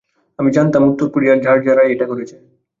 আমি 0.39 0.49
জানতাম 0.51 0.83
উত্তর 0.89 1.07
কোরিয়ার 1.13 1.43
জারজরাই 1.45 1.91
এটা 1.93 2.05
করেছে! 2.11 2.35